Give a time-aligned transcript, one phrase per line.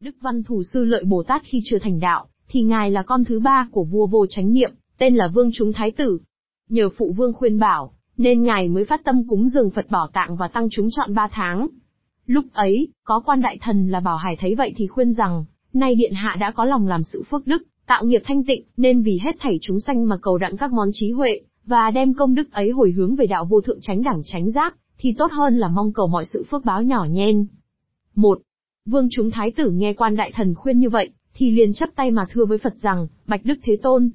[0.00, 3.24] Đức Văn Thủ Sư Lợi Bồ Tát khi chưa thành đạo, thì ngài là con
[3.24, 6.18] thứ ba của vua vô chánh niệm, tên là Vương Chúng Thái Tử.
[6.68, 10.36] Nhờ phụ vương khuyên bảo, nên ngài mới phát tâm cúng dường Phật bảo tạng
[10.36, 11.68] và tăng chúng chọn ba tháng.
[12.26, 15.94] Lúc ấy, có quan đại thần là Bảo Hải thấy vậy thì khuyên rằng, nay
[15.94, 19.18] điện hạ đã có lòng làm sự phước đức, tạo nghiệp thanh tịnh, nên vì
[19.22, 22.52] hết thảy chúng sanh mà cầu đặng các món trí huệ, và đem công đức
[22.52, 25.68] ấy hồi hướng về đạo vô thượng tránh đẳng tránh giác, thì tốt hơn là
[25.68, 27.46] mong cầu mọi sự phước báo nhỏ nhen.
[28.14, 28.38] Một,
[28.86, 32.10] Vương chúng thái tử nghe quan đại thần khuyên như vậy, thì liền chấp tay
[32.10, 34.10] mà thưa với Phật rằng, Bạch Đức Thế Tôn.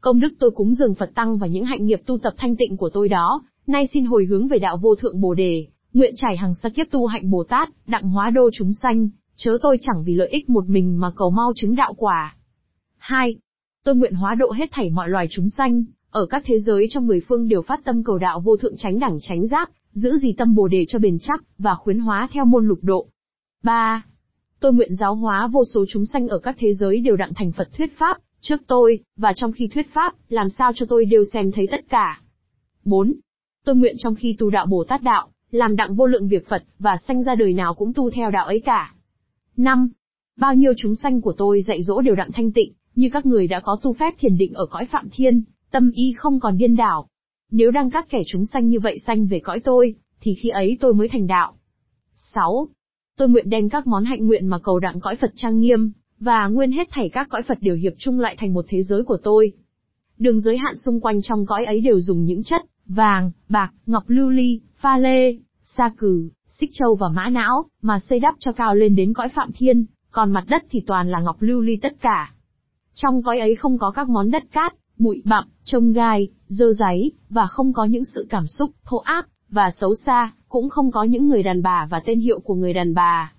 [0.00, 2.76] Công đức tôi cúng dường Phật Tăng và những hạnh nghiệp tu tập thanh tịnh
[2.76, 6.36] của tôi đó, nay xin hồi hướng về đạo vô thượng Bồ Đề, nguyện trải
[6.36, 10.02] hàng sa kiếp tu hạnh Bồ Tát, đặng hóa đô chúng sanh, chớ tôi chẳng
[10.04, 12.36] vì lợi ích một mình mà cầu mau chứng đạo quả.
[12.98, 13.36] 2.
[13.84, 17.06] Tôi nguyện hóa độ hết thảy mọi loài chúng sanh, ở các thế giới trong
[17.06, 20.32] mười phương đều phát tâm cầu đạo vô thượng tránh đẳng tránh giác, giữ gì
[20.32, 23.06] tâm Bồ đề cho bền chắc, và khuyến hóa theo môn lục độ.
[23.62, 24.02] 3.
[24.60, 27.52] Tôi nguyện giáo hóa vô số chúng sanh ở các thế giới đều đặng thành
[27.52, 31.24] Phật thuyết pháp, trước tôi, và trong khi thuyết pháp, làm sao cho tôi đều
[31.32, 32.20] xem thấy tất cả.
[32.84, 33.14] 4.
[33.64, 36.62] Tôi nguyện trong khi tu đạo Bồ Tát đạo, làm đặng vô lượng việc Phật,
[36.78, 38.94] và sanh ra đời nào cũng tu theo đạo ấy cả.
[39.56, 39.90] 5.
[40.36, 43.46] Bao nhiêu chúng sanh của tôi dạy dỗ đều đặng thanh tịnh, như các người
[43.46, 46.76] đã có tu phép thiền định ở cõi Phạm Thiên, tâm y không còn điên
[46.76, 47.08] đảo.
[47.50, 50.76] Nếu đang các kẻ chúng sanh như vậy sanh về cõi tôi, thì khi ấy
[50.80, 51.54] tôi mới thành đạo.
[52.16, 52.68] 6.
[53.20, 56.48] Tôi nguyện đem các món hạnh nguyện mà cầu đặng cõi Phật trang nghiêm, và
[56.48, 59.16] nguyên hết thảy các cõi Phật đều hiệp chung lại thành một thế giới của
[59.22, 59.52] tôi.
[60.18, 64.04] Đường giới hạn xung quanh trong cõi ấy đều dùng những chất, vàng, bạc, ngọc
[64.06, 68.52] lưu ly, pha lê, sa cử, xích châu và mã não, mà xây đắp cho
[68.52, 71.76] cao lên đến cõi Phạm Thiên, còn mặt đất thì toàn là ngọc lưu ly
[71.82, 72.34] tất cả.
[72.94, 77.12] Trong cõi ấy không có các món đất cát, bụi bặm, trông gai, dơ giấy,
[77.28, 81.04] và không có những sự cảm xúc, thô áp, và xấu xa, cũng không có
[81.04, 83.32] những người đàn bà và tên hiệu của người đàn bà.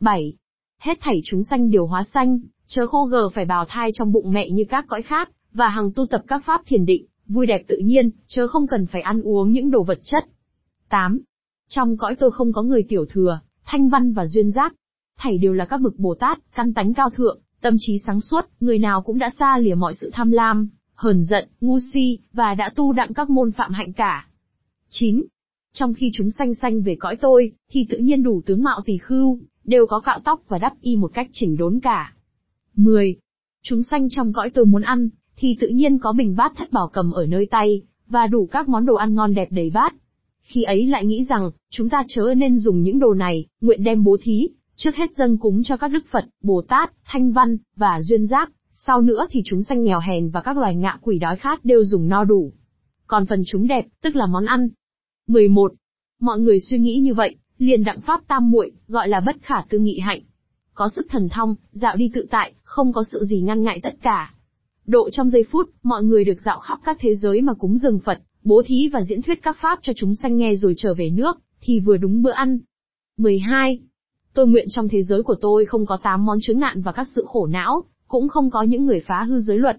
[0.00, 0.36] 7.
[0.80, 4.32] Hết thảy chúng sanh đều hóa sanh, chớ khô gờ phải bào thai trong bụng
[4.32, 7.62] mẹ như các cõi khác, và hằng tu tập các pháp thiền định, vui đẹp
[7.68, 10.24] tự nhiên, chớ không cần phải ăn uống những đồ vật chất.
[10.88, 11.20] 8.
[11.68, 14.74] Trong cõi tôi không có người tiểu thừa, thanh văn và duyên giác.
[15.18, 18.44] Thảy đều là các bậc Bồ Tát, căn tánh cao thượng, tâm trí sáng suốt,
[18.60, 22.54] người nào cũng đã xa lìa mọi sự tham lam, hờn giận, ngu si, và
[22.54, 24.26] đã tu đặng các môn phạm hạnh cả.
[24.88, 25.22] 9.
[25.72, 28.96] Trong khi chúng sanh sanh về cõi tôi, thì tự nhiên đủ tướng mạo tỳ
[28.98, 32.14] khưu, đều có cạo tóc và đắp y một cách chỉnh đốn cả.
[32.76, 33.16] 10.
[33.62, 36.90] Chúng sanh trong cõi tôi muốn ăn, thì tự nhiên có bình bát thất bảo
[36.92, 39.94] cầm ở nơi tay, và đủ các món đồ ăn ngon đẹp đầy bát.
[40.42, 44.04] Khi ấy lại nghĩ rằng, chúng ta chớ nên dùng những đồ này, nguyện đem
[44.04, 48.00] bố thí, trước hết dâng cúng cho các đức Phật, Bồ Tát, Thanh Văn, và
[48.02, 51.36] Duyên Giác, sau nữa thì chúng sanh nghèo hèn và các loài ngạ quỷ đói
[51.36, 52.52] khát đều dùng no đủ.
[53.06, 54.68] Còn phần chúng đẹp, tức là món ăn.
[55.32, 55.72] 11.
[56.20, 59.54] Mọi người suy nghĩ như vậy, liền đặng pháp tam muội, gọi là bất khả
[59.68, 60.20] tư nghị hạnh.
[60.74, 63.94] Có sức thần thông, dạo đi tự tại, không có sự gì ngăn ngại tất
[64.02, 64.34] cả.
[64.86, 67.98] Độ trong giây phút, mọi người được dạo khắp các thế giới mà cúng dường
[67.98, 71.10] Phật, bố thí và diễn thuyết các pháp cho chúng sanh nghe rồi trở về
[71.10, 72.58] nước, thì vừa đúng bữa ăn.
[73.16, 73.80] 12.
[74.34, 77.08] Tôi nguyện trong thế giới của tôi không có tám món chứng nạn và các
[77.14, 79.76] sự khổ não, cũng không có những người phá hư giới luật.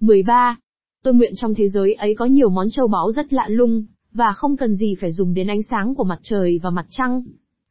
[0.00, 0.58] 13.
[1.02, 4.32] Tôi nguyện trong thế giới ấy có nhiều món châu báu rất lạ lung, và
[4.32, 7.22] không cần gì phải dùng đến ánh sáng của mặt trời và mặt trăng.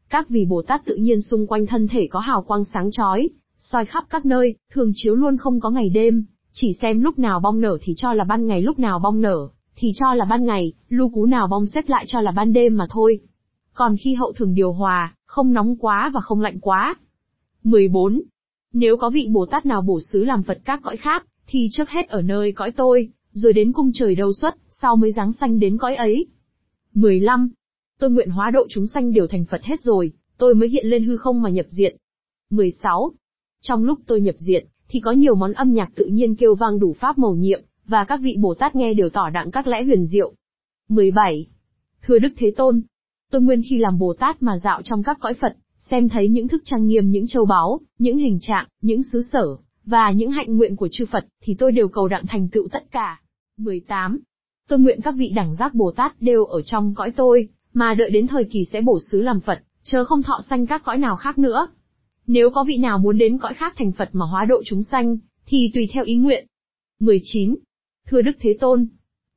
[0.10, 3.30] Các vị Bồ Tát tự nhiên xung quanh thân thể có hào quang sáng chói,
[3.58, 7.40] soi khắp các nơi, thường chiếu luôn không có ngày đêm, chỉ xem lúc nào
[7.40, 10.46] bong nở thì cho là ban ngày lúc nào bong nở, thì cho là ban
[10.46, 13.20] ngày, lưu cú nào bong xếp lại cho là ban đêm mà thôi.
[13.74, 16.96] Còn khi hậu thường điều hòa, không nóng quá và không lạnh quá.
[17.64, 18.22] 14.
[18.74, 21.90] Nếu có vị Bồ Tát nào bổ xứ làm Phật các cõi khác, thì trước
[21.90, 25.60] hết ở nơi cõi tôi, rồi đến cung trời đầu xuất, sau mới giáng sanh
[25.60, 26.28] đến cõi ấy.
[26.94, 27.50] 15.
[28.00, 31.06] Tôi nguyện hóa độ chúng sanh đều thành Phật hết rồi, tôi mới hiện lên
[31.06, 31.98] hư không mà nhập diện.
[32.50, 33.12] 16.
[33.62, 36.80] Trong lúc tôi nhập diện, thì có nhiều món âm nhạc tự nhiên kêu vang
[36.80, 39.84] đủ pháp màu nhiệm, và các vị Bồ Tát nghe đều tỏ đặng các lẽ
[39.84, 40.34] huyền diệu.
[40.90, 41.48] 17.
[42.02, 42.82] Thưa Đức Thế Tôn,
[43.32, 46.48] tôi nguyên khi làm Bồ Tát mà dạo trong các cõi Phật, xem thấy những
[46.48, 49.58] thức trang nghiêm những châu báu, những hình trạng, những xứ sở,
[49.90, 52.84] và những hạnh nguyện của chư Phật, thì tôi đều cầu đặng thành tựu tất
[52.92, 53.22] cả.
[53.58, 54.20] 18.
[54.68, 58.10] Tôi nguyện các vị đẳng giác Bồ Tát đều ở trong cõi tôi, mà đợi
[58.10, 61.16] đến thời kỳ sẽ bổ xứ làm Phật, chớ không thọ sanh các cõi nào
[61.16, 61.68] khác nữa.
[62.28, 65.18] Nếu có vị nào muốn đến cõi khác thành Phật mà hóa độ chúng sanh,
[65.46, 66.48] thì tùy theo ý nguyện.
[67.00, 67.56] 19.
[68.08, 68.88] Thưa Đức Thế Tôn,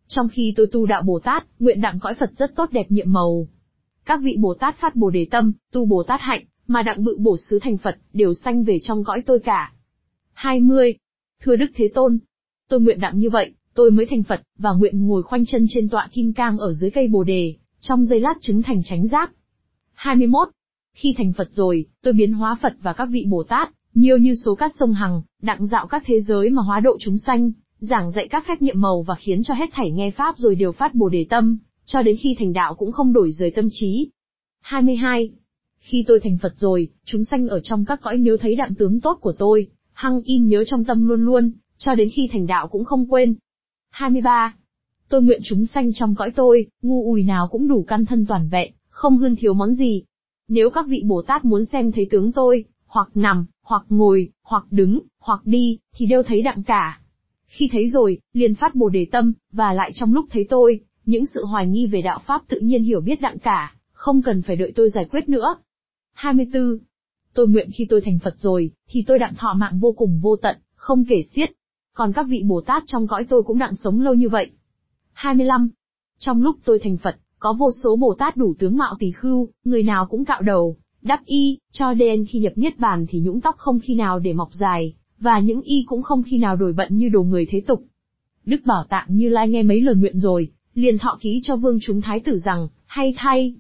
[0.07, 3.13] trong khi tôi tu đạo Bồ Tát, nguyện đặng cõi Phật rất tốt đẹp nhiệm
[3.13, 3.49] màu.
[4.05, 7.17] Các vị Bồ Tát phát Bồ Đề Tâm, tu Bồ Tát Hạnh, mà đặng bự
[7.21, 9.73] bổ xứ thành Phật, đều sanh về trong cõi tôi cả.
[10.43, 10.95] 20.
[11.43, 12.19] Thưa Đức Thế Tôn,
[12.69, 15.89] tôi nguyện đặng như vậy, tôi mới thành Phật, và nguyện ngồi khoanh chân trên
[15.89, 19.33] tọa kim cang ở dưới cây Bồ Đề, trong giây lát chứng thành chánh giác.
[19.95, 20.49] 21.
[20.95, 24.35] Khi thành Phật rồi, tôi biến hóa Phật và các vị Bồ Tát, nhiều như
[24.35, 28.11] số cát sông Hằng, đặng dạo các thế giới mà hóa độ chúng sanh, giảng
[28.11, 30.95] dạy các phép nhiệm màu và khiến cho hết thảy nghe Pháp rồi đều phát
[30.95, 34.11] Bồ Đề Tâm, cho đến khi thành đạo cũng không đổi rời tâm trí.
[34.61, 35.31] 22.
[35.79, 39.01] Khi tôi thành Phật rồi, chúng sanh ở trong các cõi nếu thấy đặng tướng
[39.01, 39.69] tốt của tôi,
[40.03, 43.35] hăng in nhớ trong tâm luôn luôn, cho đến khi thành đạo cũng không quên.
[43.91, 44.55] 23.
[45.09, 48.49] Tôi nguyện chúng sanh trong cõi tôi, ngu ùi nào cũng đủ căn thân toàn
[48.49, 50.03] vẹn, không hơn thiếu món gì.
[50.49, 54.65] Nếu các vị Bồ Tát muốn xem thấy tướng tôi, hoặc nằm, hoặc ngồi, hoặc
[54.71, 57.01] đứng, hoặc đi, thì đều thấy đặng cả.
[57.47, 61.27] Khi thấy rồi, liền phát bồ đề tâm, và lại trong lúc thấy tôi, những
[61.27, 64.57] sự hoài nghi về đạo Pháp tự nhiên hiểu biết đặng cả, không cần phải
[64.57, 65.57] đợi tôi giải quyết nữa.
[66.13, 66.79] 24.
[67.35, 70.37] Tôi nguyện khi tôi thành Phật rồi, thì tôi đặng thọ mạng vô cùng vô
[70.37, 71.51] tận, không kể xiết.
[71.95, 74.51] Còn các vị Bồ Tát trong cõi tôi cũng đặng sống lâu như vậy.
[75.13, 75.71] 25.
[76.19, 79.49] Trong lúc tôi thành Phật, có vô số Bồ Tát đủ tướng mạo tỳ khưu,
[79.65, 83.41] người nào cũng cạo đầu, đắp y, cho đến khi nhập niết bàn thì nhũng
[83.41, 86.73] tóc không khi nào để mọc dài, và những y cũng không khi nào đổi
[86.73, 87.85] bận như đồ người thế tục.
[88.45, 91.79] Đức Bảo Tạng Như Lai nghe mấy lời nguyện rồi, liền thọ ký cho vương
[91.83, 93.55] chúng thái tử rằng, hay thay,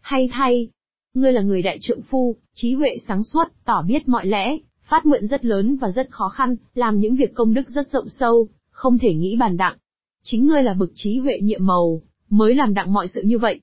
[0.00, 0.68] hay thay,
[1.14, 5.06] ngươi là người đại trượng phu, trí huệ sáng suốt, tỏ biết mọi lẽ, phát
[5.06, 8.48] nguyện rất lớn và rất khó khăn, làm những việc công đức rất rộng sâu,
[8.70, 9.76] không thể nghĩ bàn đặng.
[10.22, 13.60] Chính ngươi là bực trí huệ nhiệm màu, mới làm đặng mọi sự như vậy.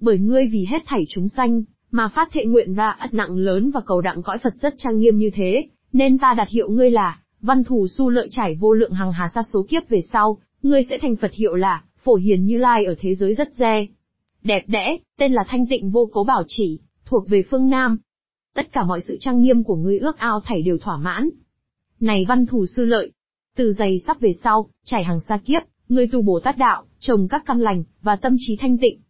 [0.00, 3.70] Bởi ngươi vì hết thảy chúng sanh, mà phát thệ nguyện ra ất nặng lớn
[3.70, 6.90] và cầu đặng cõi Phật rất trang nghiêm như thế, nên ta đặt hiệu ngươi
[6.90, 10.38] là, văn thù su lợi trải vô lượng hàng hà xa số kiếp về sau,
[10.62, 13.86] ngươi sẽ thành Phật hiệu là, phổ hiền như lai ở thế giới rất dè.
[14.42, 17.98] Đẹp đẽ, tên là thanh tịnh vô cố bảo chỉ, thuộc về phương Nam.
[18.54, 21.30] Tất cả mọi sự trang nghiêm của ngươi ước ao thảy đều thỏa mãn.
[22.00, 23.12] Này văn thù sư lợi,
[23.56, 27.28] từ giày sắp về sau, trải hàng xa kiếp, ngươi tu bổ tát đạo, trồng
[27.28, 29.00] các căn lành, và tâm trí thanh tịnh.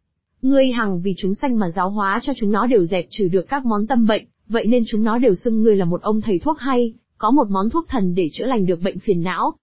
[0.43, 3.49] Ngươi hằng vì chúng sanh mà giáo hóa cho chúng nó đều dẹp trừ được
[3.49, 6.39] các món tâm bệnh, vậy nên chúng nó đều xưng ngươi là một ông thầy
[6.39, 9.55] thuốc hay, có một món thuốc thần để chữa lành được bệnh phiền não.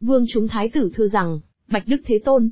[0.00, 2.50] Vương chúng thái tử thưa rằng, Bạch Đức Thế Tôn,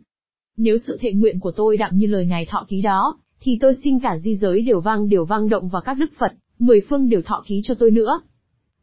[0.56, 3.75] nếu sự thệ nguyện của tôi đặng như lời ngài thọ ký đó, thì tôi
[3.85, 7.09] xin cả di giới đều vang đều vang động và các đức Phật, mười phương
[7.09, 8.21] đều thọ ký cho tôi nữa.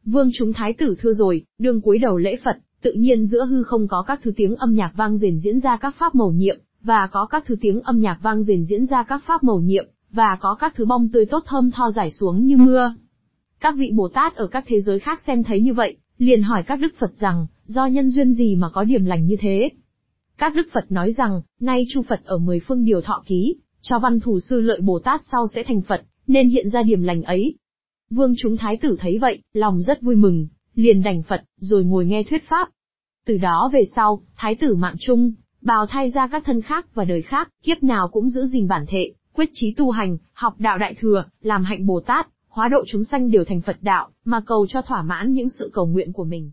[0.05, 3.63] Vương chúng thái tử thưa rồi, đương cúi đầu lễ Phật, tự nhiên giữa hư
[3.63, 6.59] không có các thứ tiếng âm nhạc vang rền diễn ra các pháp màu nhiệm,
[6.81, 9.85] và có các thứ tiếng âm nhạc vang rền diễn ra các pháp màu nhiệm,
[10.11, 12.93] và có các thứ bong tươi tốt thơm tho rải xuống như mưa.
[13.59, 16.63] Các vị Bồ Tát ở các thế giới khác xem thấy như vậy, liền hỏi
[16.63, 19.69] các đức Phật rằng, do nhân duyên gì mà có điểm lành như thế?
[20.37, 23.99] Các đức Phật nói rằng, nay Chu Phật ở mười phương điều thọ ký, cho
[23.99, 27.23] văn thủ sư lợi Bồ Tát sau sẽ thành Phật, nên hiện ra điểm lành
[27.23, 27.55] ấy.
[28.09, 32.05] Vương chúng thái tử thấy vậy, lòng rất vui mừng, liền đành Phật, rồi ngồi
[32.05, 32.69] nghe thuyết pháp.
[33.25, 37.05] Từ đó về sau, thái tử mạng chung, bào thay ra các thân khác và
[37.05, 40.77] đời khác, kiếp nào cũng giữ gìn bản thể, quyết chí tu hành, học đạo
[40.77, 44.41] đại thừa, làm hạnh Bồ Tát, hóa độ chúng sanh đều thành Phật đạo, mà
[44.45, 46.51] cầu cho thỏa mãn những sự cầu nguyện của mình.